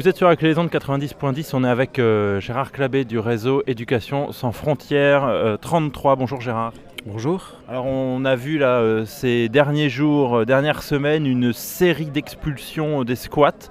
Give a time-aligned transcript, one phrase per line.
[0.00, 3.62] Vous êtes sur la clé de 90.10, on est avec euh, Gérard Clabé du réseau
[3.66, 6.16] Éducation sans frontières 33.
[6.16, 6.72] Bonjour Gérard.
[7.04, 7.56] Bonjour.
[7.68, 13.68] Alors on a vu là ces derniers jours, dernières semaines, une série d'expulsions des squats.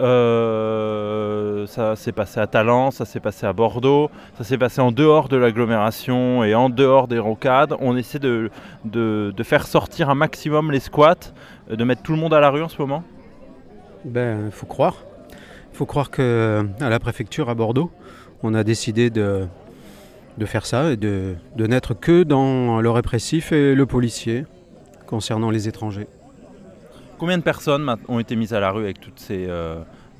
[0.00, 4.90] Euh, ça s'est passé à Talence, ça s'est passé à Bordeaux, ça s'est passé en
[4.90, 7.76] dehors de l'agglomération et en dehors des rocades.
[7.78, 8.50] On essaie de,
[8.84, 11.32] de, faire sortir un maximum les squats,
[11.70, 13.04] de mettre tout le monde à la rue en ce moment?
[14.04, 15.04] Ben, il faut croire.
[15.78, 17.92] Il faut croire qu'à euh, la préfecture à Bordeaux,
[18.42, 19.46] on a décidé de,
[20.36, 24.44] de faire ça et de, de n'être que dans le répressif et le policier
[25.06, 26.08] concernant les étrangers.
[27.16, 29.76] Combien de personnes ont été mises à la rue avec toutes ces euh,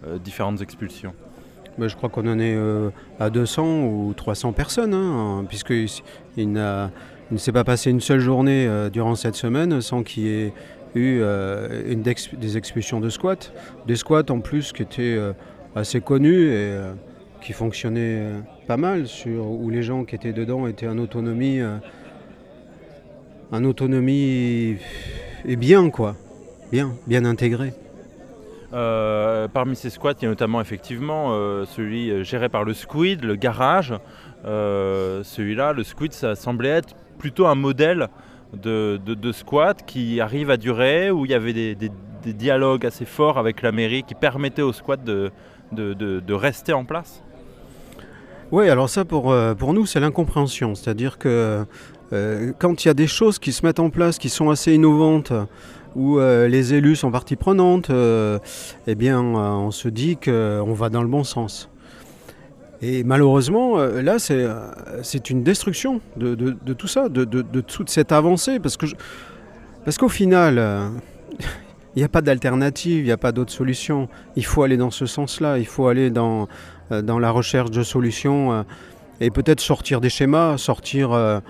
[0.07, 1.13] euh, différentes expulsions?
[1.77, 5.89] Ben, Je crois qu'on en est euh, à 200 ou 300 personnes, hein, puisqu'il
[6.53, 6.89] ne
[7.37, 10.53] s'est pas passé une seule journée durant cette semaine sans qu'il y ait
[10.95, 11.23] eu
[11.87, 13.53] une des expulsions de squats.
[13.87, 15.19] Des squats en plus qui étaient
[15.75, 16.77] assez connus et
[17.41, 18.33] qui fonctionnaient
[18.67, 21.61] pas mal, sur, où les gens qui étaient dedans étaient en autonomie,
[23.53, 24.77] en autonomie
[25.47, 26.17] et bien quoi
[26.71, 27.73] bien, bien intégré.
[28.75, 32.75] Euh, parmi ces squats, il y a notamment effectivement euh, celui euh, géré par le
[32.75, 33.95] Squid, le garage.
[34.45, 38.09] Celui-là, le Squid, ça semblait être plutôt un modèle
[38.55, 41.91] de, squat qui arrive à durer, où il y avait des,
[42.25, 45.31] dialogues assez forts avec la mairie qui permettaient aux squats de,
[45.73, 47.23] de, rester en place.
[48.51, 50.75] Oui, alors ça pour, pour nous, c'est l'incompréhension.
[50.75, 51.65] C'est-à-dire que
[52.59, 55.33] quand il y a des choses qui se mettent en place, qui sont assez innovantes,
[55.95, 58.39] où euh, les élus sont partie prenante, euh,
[58.87, 61.69] eh bien, euh, on se dit qu'on va dans le bon sens.
[62.81, 68.77] Et malheureusement, là, c'est une destruction de, tout ça, de, toute cette avancée, parce
[69.99, 70.91] qu'au final,
[71.97, 74.09] il n'y a pas d'alternative, il n'y a pas d'autre solution.
[74.37, 76.47] Il faut aller dans ce sens-là, il faut aller dans,
[76.91, 78.65] la recherche de solutions
[79.21, 81.41] et peut-être sortir des schémas, sortir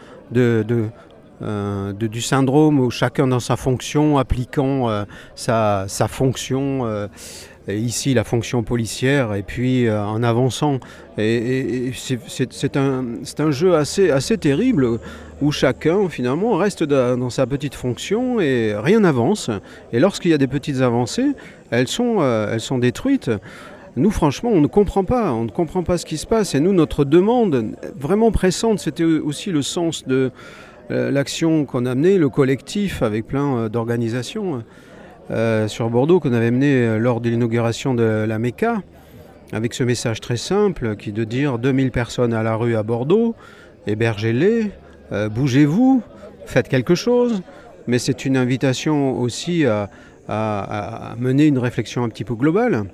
[1.41, 5.05] euh, du syndrome où chacun dans sa fonction, appliquant euh,
[5.37, 7.07] sa, fonction, euh,
[7.69, 10.81] ici la fonction policière, et puis en avançant.
[11.17, 14.99] C'est un, jeu assez, terrible
[15.41, 19.51] où chacun finalement reste dans sa petite fonction et rien n'avance.
[19.93, 21.33] Et lorsqu'il y a des petites avancées,
[21.71, 23.31] elles sont, elles sont détruites.
[23.97, 26.55] Nous, franchement, on ne comprend pas, on ne comprend pas ce qui se passe.
[26.55, 30.31] Et nous, notre demande vraiment pressante, c'était aussi le sens de,
[30.91, 34.59] euh, l'action qu'on a menée, le collectif avec plein euh, d'organisations euh,
[35.31, 38.83] sur Bordeaux qu'on avait mené lors de l'inauguration de la MECA,
[39.53, 42.83] avec ce message très simple qui est de dire 2000 personnes à la rue à
[42.83, 43.35] Bordeaux,
[43.87, 44.71] hébergez-les,
[45.31, 46.03] bougez-vous,
[46.47, 47.43] faites quelque chose,
[47.87, 52.85] mais c'est une invitation aussi à, mener une réflexion un petit peu globale.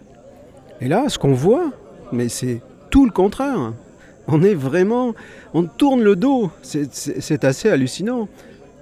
[0.80, 1.70] Et là, ce qu'on voit,
[2.12, 3.72] mais c'est tout le contraire
[4.26, 5.14] on est vraiment,
[5.52, 6.50] on tourne le dos.
[6.62, 8.28] C'est assez hallucinant.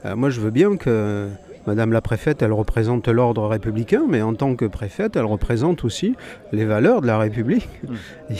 [0.04, 1.28] Euh, moi, je veux bien que
[1.66, 6.16] Madame la préfète, elle représente l'ordre républicain, mais en tant que préfète, elle représente aussi
[6.52, 7.68] les valeurs de la République.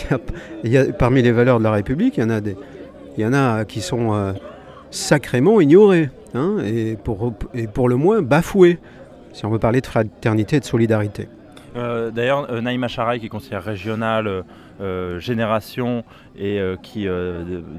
[0.64, 2.56] Il, y a, parmi les valeurs de la République, il y en a, des,
[3.16, 4.32] il y en a qui sont euh,
[4.90, 8.78] sacrément ignorées, hein, et, pour, et pour le moins bafouées,
[9.32, 11.28] si on veut parler de fraternité et de solidarité.
[11.76, 14.44] Euh, d'ailleurs, euh, Naïma Charaï, qui est conseillère régionale
[14.80, 16.04] euh, Génération,
[16.36, 17.06] et qui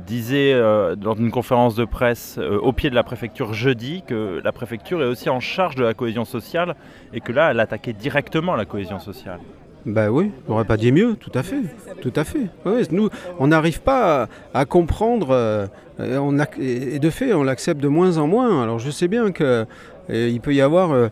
[0.06, 5.02] disait lors d'une conférence de presse au pied de la préfecture jeudi que la préfecture
[5.02, 6.76] est aussi en charge de la cohésion sociale
[7.14, 9.40] et que là, elle attaquait directement la cohésion sociale.
[9.88, 11.64] Ben oui, on n'aurait pas dit mieux, tout à fait,
[12.02, 12.48] tout à fait.
[12.92, 15.68] nous, on n'arrive pas à, comprendre,
[16.00, 18.62] et de fait, on l'accepte de moins en moins.
[18.62, 21.10] Alors je sais bien qu'il peut y avoir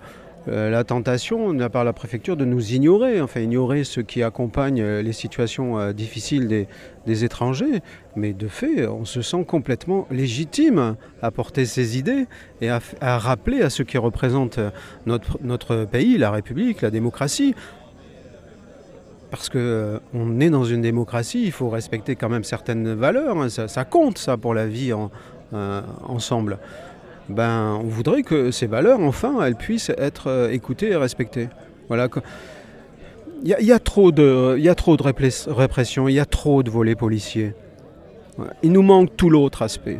[0.47, 4.81] la tentation de la part la préfecture de nous ignorer, enfin ignorer ceux qui accompagnent
[4.81, 6.47] euh, les situations euh, difficiles
[7.05, 7.81] des, étrangers.
[8.15, 12.25] Mais de fait, on se sent complètement légitime à porter ces idées
[12.61, 14.59] et à, rappeler à ceux qui représentent
[15.05, 17.53] notre, pays, la République, la démocratie.
[19.29, 23.37] Parce qu'on est dans une démocratie, il faut respecter quand même certaines valeurs.
[23.37, 23.49] Hein.
[23.49, 24.93] ça, compte, ça, pour la vie
[25.51, 26.59] ensemble
[27.31, 31.49] ben, on voudrait que ces valeurs, enfin, elles puissent être euh, écoutées et respectées.
[31.87, 32.07] Voilà.
[33.43, 36.61] Il y, a, trop de, il y a trop de répression, il y a trop
[36.61, 37.55] de volets policiers.
[38.61, 39.99] Il nous manque tout l'autre aspect,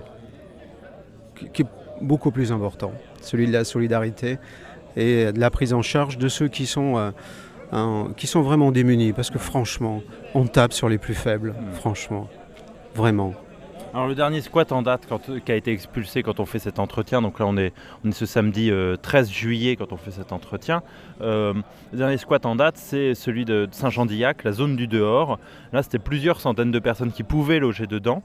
[1.52, 1.68] qui est
[2.02, 4.38] beaucoup plus important, celui de la solidarité
[4.96, 7.12] et de la prise en charge de ceux qui sont,
[7.74, 9.12] euh, qui sont vraiment démunis.
[9.12, 10.04] Parce que franchement,
[10.36, 12.28] on tape sur les plus faibles, franchement,
[12.94, 13.34] vraiment.
[13.94, 15.06] Alors le dernier squat en date
[15.44, 17.74] qui a été expulsé quand on fait cet entretien, donc là on est,
[18.12, 18.72] ce samedi
[19.02, 20.82] 13 euh, juillet quand on fait cet entretien,
[21.20, 21.54] euh,
[21.92, 25.40] le dernier squat en date c'est celui de Saint-Jean-d'Illac, la zone du dehors.
[25.74, 28.24] Là c'était plusieurs centaines de personnes qui pouvaient loger dedans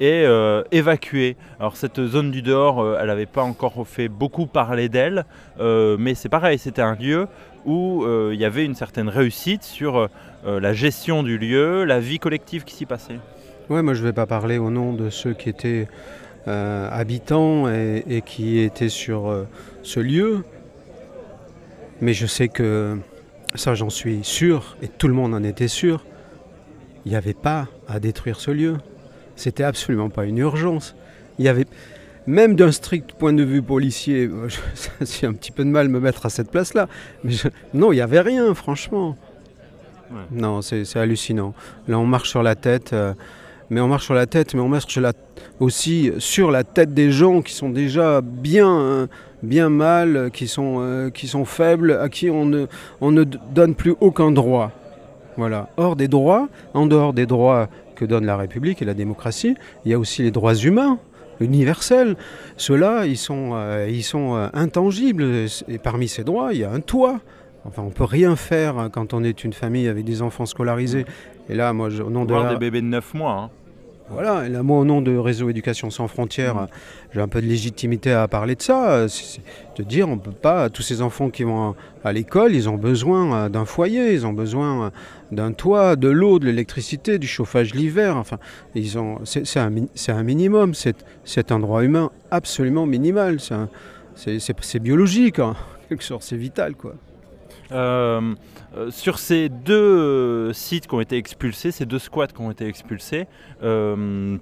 [0.00, 1.36] et euh, évacuer.
[1.60, 5.26] Alors cette zone du dehors, elle n'avait pas encore fait beaucoup parler d'elle,
[5.60, 7.28] mais c'est pareil, c'était un lieu
[7.66, 10.08] où il y avait une certaine réussite sur
[10.46, 13.18] la gestion du lieu, la vie collective qui s'y passait.
[13.72, 15.88] Oui, moi je ne vais pas parler au nom de ceux qui étaient
[16.46, 19.48] euh, habitants et, qui étaient sur euh,
[19.82, 20.44] ce lieu,
[22.02, 22.98] mais je sais que,
[23.54, 26.04] ça j'en suis sûr, et tout le monde en était sûr,
[27.06, 28.76] il n'y avait pas à détruire ce lieu.
[29.36, 30.94] C'était absolument pas une urgence.
[31.38, 31.64] Il y avait,
[32.26, 34.28] même d'un strict point de vue policier,
[35.00, 36.88] j'ai un petit peu de mal à me mettre à cette place-là,
[37.24, 37.32] mais
[37.72, 39.16] non, il n'y avait rien, franchement.
[40.30, 41.54] Non, c'est hallucinant.
[41.88, 42.92] Là, on marche sur la tête.
[42.92, 43.14] Euh,
[43.72, 44.98] mais on marche sur la tête, mais on marche
[45.58, 49.08] aussi sur la tête des gens qui sont déjà bien,
[49.42, 52.66] bien mal, qui sont, euh, qui sont faibles, à qui on ne,
[53.00, 54.72] on ne donne plus aucun droit.
[55.38, 55.70] Voilà.
[55.78, 59.54] Hors des droits, en dehors des droits que donne la République et la démocratie,
[59.86, 60.98] il y a aussi les droits humains
[61.40, 62.16] universels.
[62.58, 65.46] Ceux-là, ils sont, euh, ils sont euh, intangibles.
[65.68, 67.20] Et parmi ces droits, il y a un toit.
[67.64, 71.06] Enfin, on peut rien faire quand on est une famille avec des enfants scolarisés.
[71.48, 72.50] Et là, moi, au nom de la...
[72.50, 73.32] des bébés de 9 mois.
[73.32, 73.50] Hein.
[74.10, 76.66] Voilà, et là, moi, au nom de Réseau Éducation sans frontières,
[77.14, 79.06] j'ai un peu de légitimité à parler de ça.
[79.76, 83.34] De dire, on peut pas, tous ces enfants qui vont à l'école, ils ont besoin
[83.34, 84.90] euh, d'un foyer, ils ont besoin euh,
[85.30, 88.16] d'un toit, de l'eau, de l'électricité, du chauffage l'hiver.
[88.16, 88.38] Enfin,
[88.74, 89.72] ils ont, c'est un,
[90.08, 93.38] un, minimum, c'est un droit humain absolument minimal.
[94.14, 95.54] C'est biologique, en
[95.88, 96.94] quelque sorte, c'est vital, quoi.
[97.72, 98.34] Euh,
[98.76, 102.50] euh, sur ces deux euh, sites qui ont été expulsés, ces deux squats qui ont
[102.50, 103.26] été expulsés,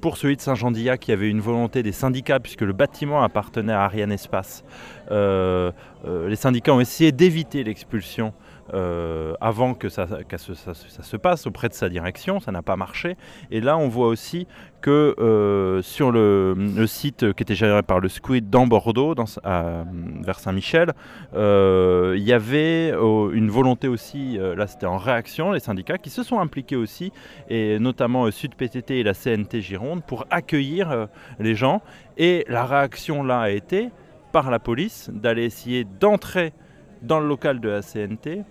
[0.01, 3.83] pour celui de Saint-Jean-d'Illac, qui avait une volonté des syndicats, puisque le bâtiment appartenait à
[3.83, 4.65] Ariane Espace,
[5.11, 8.33] les syndicats ont essayé d'éviter l'expulsion
[8.73, 12.41] euh, avant que, ça, se passe auprès de sa direction.
[12.41, 13.17] Ça n'a pas marché.
[13.51, 14.47] Et là, on voit aussi
[14.81, 19.15] que euh, sur le, site qui était géré par le Squid dans Bordeaux,
[19.45, 20.93] vers Saint-Michel,
[21.35, 26.23] euh, il y avait une volonté aussi, là c'était en réaction, les syndicats qui se
[26.23, 27.13] sont impliqués aussi,
[27.49, 31.09] et notamment Sud PTT et la CNT Gironde, pour accueillir
[31.39, 31.83] les gens.
[32.17, 33.91] Et la réaction là a été,
[34.33, 36.55] par la police, d'aller essayer d'entrer
[37.03, 38.45] dans le local de la CNT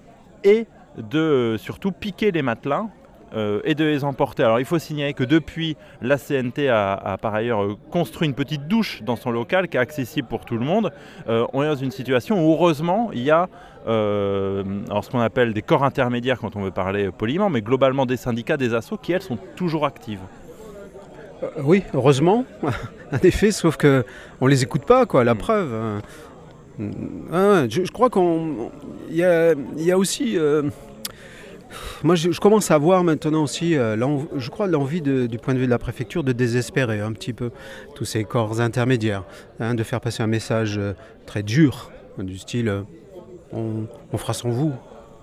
[0.43, 2.85] et de euh, surtout piquer les matelas
[3.35, 4.43] euh, et de les emporter.
[4.43, 8.67] Alors il faut signaler que depuis, la CNT a, par ailleurs euh, construit une petite
[8.67, 10.91] douche dans son local qui est accessible pour tout le monde.
[11.27, 13.47] on est dans une situation où heureusement il y a
[13.85, 18.57] ce qu'on appelle des corps intermédiaires quand on veut parler poliment, mais globalement des syndicats,
[18.57, 20.19] des assos qui elles sont toujours actives.
[21.63, 24.03] oui, heureusement, en effet, sauf qu'on
[24.41, 26.01] ne les écoute pas, quoi, la preuve.
[26.79, 26.89] Hein.
[27.31, 30.37] Ah je, crois qu'il y a, aussi.
[30.37, 30.63] Euh,
[32.03, 33.95] moi, je, commence à voir maintenant aussi, euh,
[34.37, 37.51] je crois, l'envie du point de vue de la préfecture de désespérer un petit peu
[37.95, 39.23] tous ces corps intermédiaires,
[39.59, 40.93] hein, de faire passer un message euh,
[41.25, 42.83] très dur, du style
[43.51, 44.73] on, on fera sans vous,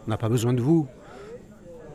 [0.07, 0.87] on n'a pas besoin de vous,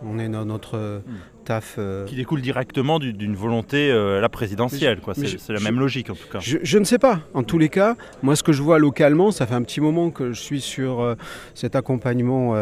[0.03, 1.01] on est dans notre hmm.
[1.43, 1.75] Taf.
[1.77, 5.13] Euh, Qui découle directement d'une volonté euh, la présidentielle, quoi.
[5.15, 6.39] C'est la même logique en tout cas.
[6.39, 7.21] Je, ne sais pas.
[7.33, 10.11] En tous les cas, moi ce que je vois localement, ça fait un petit moment
[10.11, 11.15] que je suis sur euh,
[11.53, 12.55] cet accompagnement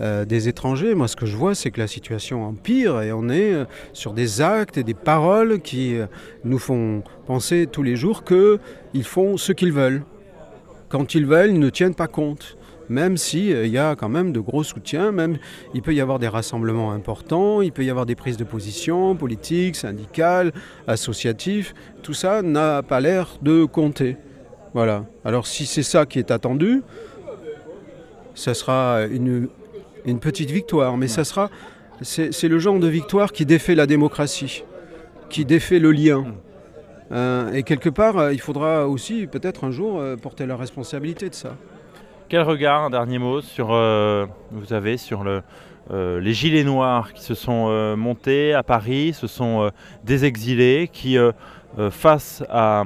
[0.00, 0.94] des étrangers.
[0.94, 3.54] Moi ce que je vois, c'est que la situation empire et on est
[3.92, 5.96] sur des actes et des paroles qui
[6.44, 10.02] nous font penser tous les jours qu'ils font ce qu'ils veulent.
[10.88, 12.56] Quand ils veulent, ils ne tiennent pas compte
[12.88, 15.38] même s'il euh, y a quand même de gros soutiens, même
[15.74, 19.16] il peut y avoir des rassemblements importants, il peut y avoir des prises de position
[19.16, 20.52] politiques, syndicales,
[20.86, 21.72] associatives,
[22.02, 24.16] tout ça n'a pas l'air de compter.
[24.74, 25.04] Voilà.
[25.24, 26.82] Alors si c'est ça qui est attendu,
[28.34, 29.48] ça sera une,
[30.20, 31.50] petite victoire, mais ça sera
[32.02, 34.64] c'est le genre de victoire qui défait la démocratie,
[35.30, 36.20] qui défait le lien.
[36.20, 36.34] Mm.
[37.12, 41.34] Euh, et quelque part, euh, il faudra aussi peut-être un jour porter la responsabilité de
[41.34, 41.56] ça.
[42.34, 45.44] Quel regard, un dernier mot, sur, euh, vous avez sur le,
[45.92, 49.70] euh, les gilets noirs qui se sont euh, montés à Paris, se sont
[50.02, 51.16] des exilés qui,
[51.90, 52.82] face à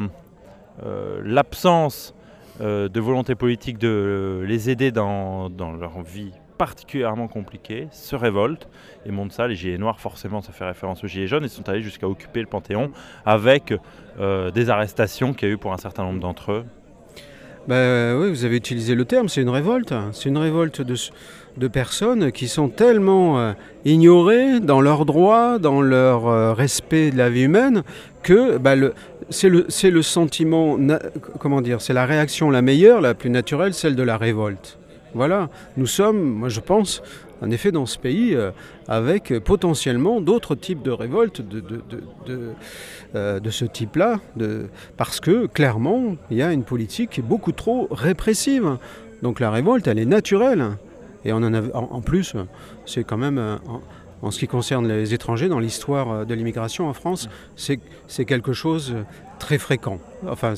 [1.25, 2.15] l'absence
[2.61, 5.49] de volonté politique de les aider dans,
[5.81, 8.69] leur vie particulièrement compliquée, se révoltent
[9.07, 9.49] et montent ça.
[9.49, 11.45] Les gilets noirs, forcément, ça fait référence aux gilets jaunes.
[11.45, 12.91] Ils sont allés jusqu'à occuper le Panthéon
[13.25, 13.73] avec
[14.19, 16.67] des arrestations qu'il y a eu pour un certain nombre d'entre eux
[17.69, 19.93] bah, oui, vous avez utilisé le terme, c'est une révolte.
[20.13, 20.95] C'est une révolte de,
[21.59, 23.53] de personnes qui sont tellement euh,
[23.85, 27.83] ignorées dans leurs droits, dans leur euh, respect de la vie humaine,
[28.23, 28.75] que bah,
[29.29, 30.79] c'est le, le, sentiment,
[31.39, 34.79] comment dire, c'est la réaction la meilleure, la plus naturelle, celle de la révolte.
[35.15, 37.03] Voilà, nous sommes, moi je pense,
[37.41, 38.51] en effet dans ce pays euh,
[38.89, 41.83] avec potentiellement d'autres types de révoltes de, de,
[42.27, 42.53] de,
[43.15, 44.21] euh, de ce type-là,
[44.97, 48.79] parce que clairement, il y a une politique beaucoup trop répressive.
[49.23, 50.77] Donc la révolte, elle est naturelle.
[51.25, 52.35] Et en, plus,
[52.87, 53.57] c'est quand même, euh,
[54.23, 58.97] en, ce qui concerne les étrangers, dans l'histoire de l'immigration en France, c'est quelque chose
[59.39, 59.99] très fréquent.
[60.27, 60.55] Enfin,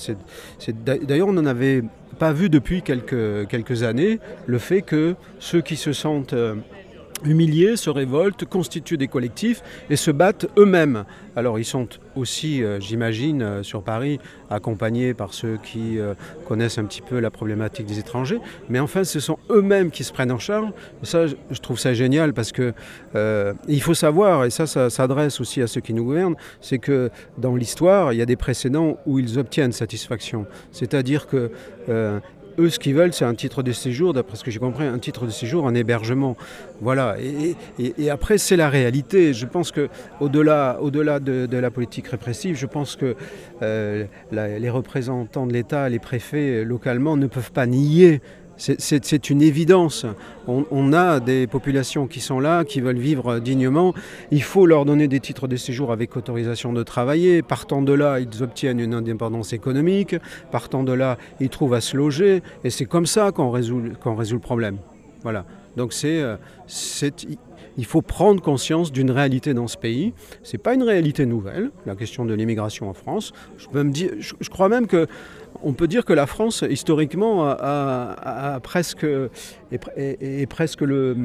[0.68, 1.82] D'ailleurs, on n'en avait
[2.18, 6.54] pas vu depuis quelques, quelques années le fait que ceux qui se sentent euh,
[7.24, 11.04] humiliés, se révoltent, constituent des collectifs et se battent eux-mêmes.
[11.36, 14.18] Alors ils sont aussi, euh, j'imagine, euh, sur Paris,
[14.50, 15.98] accompagnés par ceux qui
[16.48, 20.12] connaissent un petit peu la problématique des étrangers, mais enfin ce sont eux-mêmes qui se
[20.12, 20.70] prennent en charge.
[21.02, 22.72] Et ça, je trouve ça génial parce que
[23.68, 27.10] il faut savoir, et ça, ça s'adresse aussi à ceux qui nous gouvernent, c'est que
[27.38, 30.46] dans l'histoire, il y a des précédents où ils obtiennent satisfaction.
[30.72, 31.52] C'est-à-dire que
[32.58, 34.98] eux, ce qu'ils veulent, c'est un titre de séjour, d'après ce que j'ai compris, un
[34.98, 36.36] titre de séjour, un hébergement.
[36.80, 37.16] Voilà.
[37.78, 39.32] Et, après, c'est la réalité.
[39.32, 39.88] Je pense que
[40.20, 43.16] au-delà, au-delà de, la politique répressive, je pense que
[43.62, 48.20] euh, les représentants de l'État, les préfets localement, ne peuvent pas nier
[48.60, 50.04] c'est une évidence.
[50.46, 53.94] On, a des populations qui sont là, qui veulent vivre dignement.
[54.30, 57.40] Il faut leur donner des titres de séjour avec autorisation de travailler.
[57.40, 60.14] Partant de là, ils obtiennent une indépendance économique.
[60.50, 62.42] Partant de là, ils trouvent à se loger.
[62.62, 64.76] Et c'est comme ça qu'on résout, résout, le problème.
[65.22, 65.46] Voilà.
[65.76, 66.36] Donc c'est, euh,
[67.78, 70.12] il faut prendre conscience d'une réalité dans ce pays.
[70.42, 73.32] Ce n'est pas une réalité nouvelle, la question de l'immigration en France.
[73.58, 75.06] Je, peux me dire, je, crois même que
[75.62, 79.06] on peut dire que la France, historiquement, a, presque,
[79.72, 81.16] est, presque le,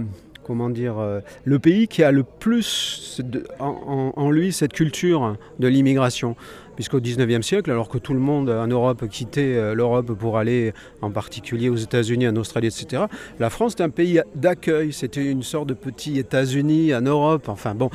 [0.45, 3.21] comment dire, euh, le pays qui a le plus
[3.59, 6.35] en, lui cette culture de l'immigration.
[6.75, 10.73] Puisqu'au 19e siècle, alors que tout le monde en Europe quittait euh, l'Europe pour aller
[11.01, 13.03] en particulier aux États-Unis, en Australie, etc.,
[13.39, 14.91] la France était un pays d'accueil.
[14.91, 17.47] C'était une sorte de petit États-Unis en Europe.
[17.47, 17.89] Enfin bon,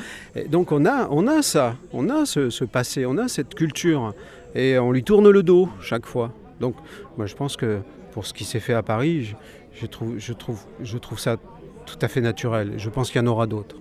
[0.49, 4.15] donc on a, on a ça, on a ce passé, on a cette culture.
[4.55, 6.33] Et on lui tourne le dos chaque fois.
[6.59, 6.75] Donc
[7.17, 7.81] moi je pense que
[8.13, 9.35] pour ce qui s'est fait à Paris,
[9.75, 11.37] je, trouve, je, trouve, je trouve ça
[11.97, 12.75] tout à fait naturel.
[12.77, 13.77] Je pense qu'il y en aura d'autres.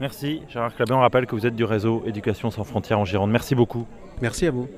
[0.00, 0.96] Merci Gérard Clabin.
[0.96, 3.30] On rappelle que vous êtes du réseau Éducation sans frontières en Gironde.
[3.30, 3.86] Merci beaucoup.
[4.20, 4.68] Merci à vous.